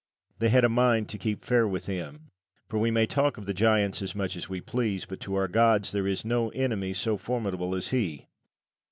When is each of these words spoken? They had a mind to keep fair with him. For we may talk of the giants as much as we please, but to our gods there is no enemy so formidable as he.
They 0.39 0.49
had 0.49 0.63
a 0.63 0.67
mind 0.67 1.09
to 1.09 1.19
keep 1.19 1.45
fair 1.45 1.67
with 1.67 1.85
him. 1.85 2.31
For 2.67 2.79
we 2.79 2.89
may 2.89 3.05
talk 3.05 3.37
of 3.37 3.45
the 3.45 3.53
giants 3.53 4.01
as 4.01 4.15
much 4.15 4.35
as 4.35 4.49
we 4.49 4.59
please, 4.59 5.05
but 5.05 5.19
to 5.19 5.35
our 5.35 5.47
gods 5.47 5.91
there 5.91 6.07
is 6.07 6.25
no 6.25 6.49
enemy 6.55 6.95
so 6.95 7.17
formidable 7.17 7.75
as 7.75 7.89
he. 7.89 8.25